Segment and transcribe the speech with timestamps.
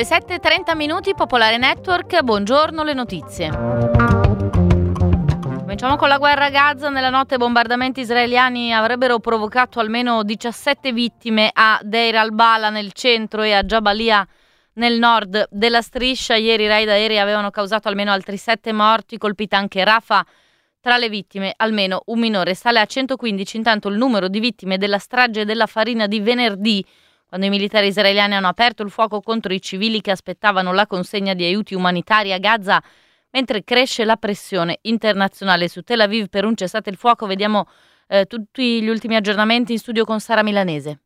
[0.00, 3.50] le 7.30 minuti, Popolare Network, buongiorno le notizie.
[5.58, 6.88] Cominciamo con la guerra a Gaza.
[6.88, 13.52] Nella notte bombardamenti israeliani avrebbero provocato almeno 17 vittime a Deir al-Bala nel centro e
[13.52, 14.26] a Jabalia
[14.74, 16.34] nel nord della striscia.
[16.34, 20.24] Ieri raid aerei avevano causato almeno altri 7 morti, colpita anche Rafah.
[20.80, 22.54] Tra le vittime almeno un minore.
[22.54, 26.82] Sale a 115 intanto il numero di vittime della strage della farina di venerdì
[27.30, 31.32] quando i militari israeliani hanno aperto il fuoco contro i civili che aspettavano la consegna
[31.32, 32.82] di aiuti umanitari a Gaza,
[33.30, 37.68] mentre cresce la pressione internazionale su Tel Aviv per un cessate il fuoco, vediamo
[38.08, 41.02] eh, tutti gli ultimi aggiornamenti in studio con Sara Milanese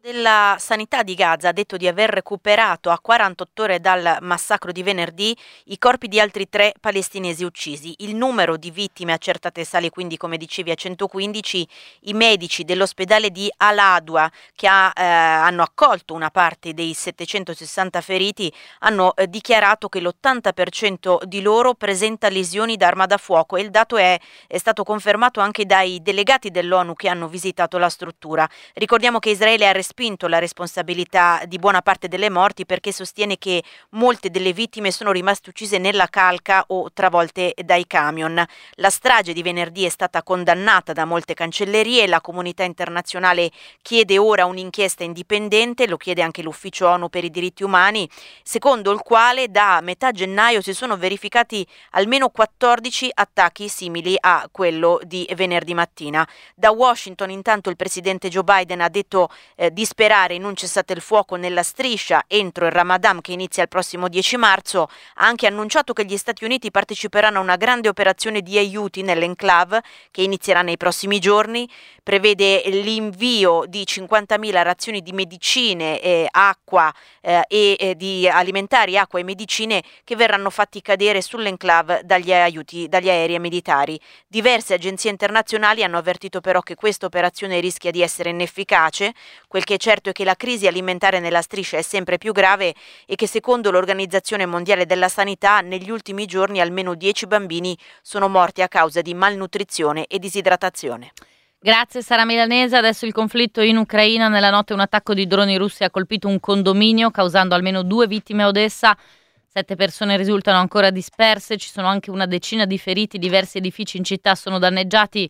[0.00, 4.82] della Sanità di Gaza ha detto di aver recuperato a 48 ore dal massacro di
[4.82, 7.94] venerdì i corpi di altri tre palestinesi uccisi.
[7.98, 11.68] Il numero di vittime accertate sale quindi, come dicevi, a 115.
[12.02, 18.52] I medici dell'ospedale di Al-Adwa, che ha, eh, hanno accolto una parte dei 760 feriti,
[18.80, 23.96] hanno eh, dichiarato che l'80% di loro presenta lesioni d'arma da fuoco e il dato
[23.96, 28.48] è, è stato confermato anche dai delegati dell'ONU che hanno visitato la struttura.
[28.74, 33.62] Ricordiamo che Israele ha respinto la responsabilità di buona parte delle morti perché sostiene che
[33.90, 38.44] molte delle vittime sono rimaste uccise nella calca o travolte dai camion.
[38.72, 44.18] La strage di venerdì è stata condannata da molte cancellerie e la comunità internazionale chiede
[44.18, 48.08] ora un'inchiesta indipendente, lo chiede anche l'Ufficio ONU per i diritti umani,
[48.42, 55.00] secondo il quale da metà gennaio si sono verificati almeno 14 attacchi simili a quello
[55.04, 56.28] di venerdì mattina.
[56.54, 60.92] Da Washington intanto il presidente Joe Biden ha detto eh, di sperare in un cessate
[60.92, 65.46] il fuoco nella striscia entro il Ramadan che inizia il prossimo 10 marzo, ha anche
[65.46, 70.62] annunciato che gli Stati Uniti parteciperanno a una grande operazione di aiuti nell'enclave che inizierà
[70.62, 71.70] nei prossimi giorni,
[72.02, 79.20] prevede l'invio di 50.000 razioni di medicine, eh, acqua eh, e eh, di alimentari, acqua
[79.20, 84.00] e medicine che verranno fatti cadere sull'enclave dagli aiuti dagli aerei militari.
[84.26, 89.14] Diverse agenzie internazionali hanno avvertito però che questa operazione rischia di essere inefficace,
[89.46, 92.74] quel è certo è che la crisi alimentare nella striscia è sempre più grave
[93.06, 98.62] e che secondo l'Organizzazione Mondiale della Sanità negli ultimi giorni almeno 10 bambini sono morti
[98.62, 101.12] a causa di malnutrizione e disidratazione.
[101.60, 102.76] Grazie Sara Milanese.
[102.76, 104.28] Adesso il conflitto in Ucraina.
[104.28, 108.44] Nella notte un attacco di droni russi ha colpito un condominio causando almeno due vittime
[108.44, 108.96] a Odessa.
[109.44, 114.04] Sette persone risultano ancora disperse, ci sono anche una decina di feriti, diversi edifici in
[114.04, 115.28] città sono danneggiati.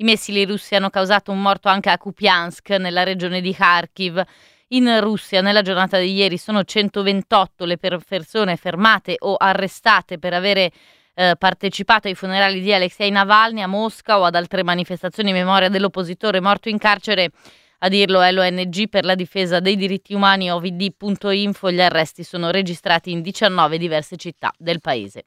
[0.00, 4.22] I missili russi hanno causato un morto anche a Kupiansk, nella regione di Kharkiv.
[4.68, 10.70] In Russia, nella giornata di ieri, sono 128 le persone fermate o arrestate per avere
[11.14, 15.68] eh, partecipato ai funerali di Alexei Navalny a Mosca o ad altre manifestazioni in memoria
[15.68, 17.32] dell'oppositore morto in carcere.
[17.78, 21.72] A dirlo è l'ONG per la difesa dei diritti umani ovd.info.
[21.72, 25.24] Gli arresti sono registrati in 19 diverse città del paese.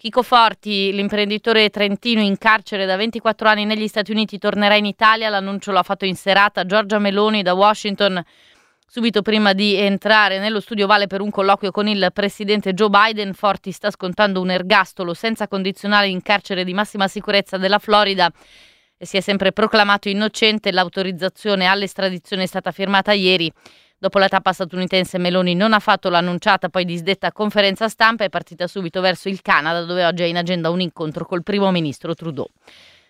[0.00, 5.28] Chico Forti, l'imprenditore trentino in carcere da 24 anni negli Stati Uniti, tornerà in Italia.
[5.28, 8.22] L'annuncio l'ha fatto in serata Giorgia Meloni da Washington.
[8.86, 13.34] Subito prima di entrare nello studio Vale per un colloquio con il presidente Joe Biden,
[13.34, 18.30] Forti sta scontando un ergastolo senza condizionale in carcere di massima sicurezza della Florida
[18.96, 20.70] e si è sempre proclamato innocente.
[20.70, 23.52] L'autorizzazione all'estradizione è stata firmata ieri.
[24.00, 28.30] Dopo la tappa statunitense Meloni non ha fatto l'annunciata poi disdetta conferenza stampa e è
[28.30, 32.14] partita subito verso il Canada dove oggi è in agenda un incontro col primo ministro
[32.14, 32.48] Trudeau.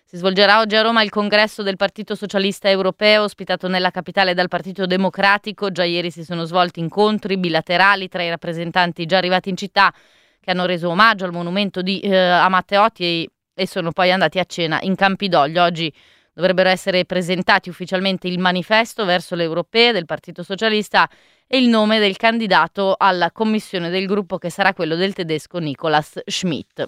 [0.03, 4.47] Si svolgerà oggi a Roma il congresso del Partito Socialista Europeo, ospitato nella capitale dal
[4.47, 5.71] Partito Democratico.
[5.71, 9.93] Già ieri si sono svolti incontri bilaterali tra i rappresentanti già arrivati in città
[10.39, 12.63] che hanno reso omaggio al monumento di, eh, a
[12.97, 15.61] e, e sono poi andati a cena in Campidoglio.
[15.61, 15.93] Oggi
[16.39, 21.09] Dovrebbero essere presentati ufficialmente il manifesto verso le europee del Partito Socialista
[21.45, 26.17] e il nome del candidato alla commissione del gruppo che sarà quello del tedesco Nicolas
[26.25, 26.87] Schmidt.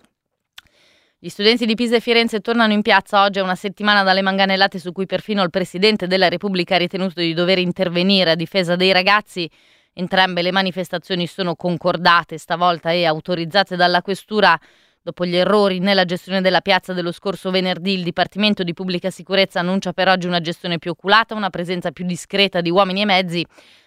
[1.19, 4.80] Gli studenti di Pisa e Firenze tornano in piazza oggi a una settimana dalle manganellate
[4.80, 8.94] su cui perfino il Presidente della Repubblica ha ritenuto di dover intervenire a difesa dei
[8.94, 9.51] ragazzi.
[9.92, 14.57] Entrambe le manifestazioni sono concordate stavolta e autorizzate dalla Questura
[15.03, 19.59] Dopo gli errori nella gestione della piazza dello scorso venerdì, il Dipartimento di Pubblica Sicurezza
[19.59, 23.44] annuncia per oggi una gestione più oculata, una presenza più discreta di uomini e mezzi.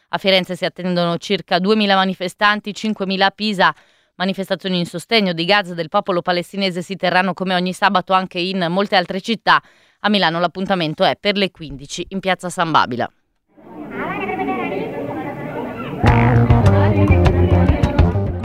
[0.08, 3.74] A Firenze si attendono circa 2.000 manifestanti, 5.000 a Pisa.
[4.16, 8.66] Manifestazioni in sostegno di Gaza del popolo palestinese si terranno come ogni sabato anche in
[8.68, 9.62] molte altre città.
[10.00, 13.08] A Milano l'appuntamento è per le 15 in piazza San Babila.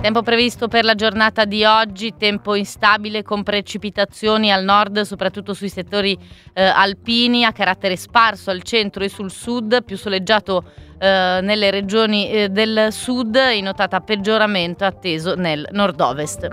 [0.02, 5.68] Tempo previsto per la giornata di oggi, tempo instabile con precipitazioni al nord, soprattutto sui
[5.68, 6.18] settori
[6.54, 10.64] eh, alpini, a carattere sparso al centro e sul sud, più soleggiato
[10.98, 16.48] eh, nelle regioni eh, del sud, in notata peggioramento atteso nel nord-ovest.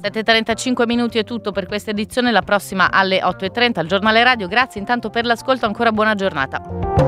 [0.00, 4.46] 7.35 minuti è tutto per questa edizione, la prossima alle 8.30 al giornale radio.
[4.46, 7.07] Grazie intanto per l'ascolto, ancora buona giornata.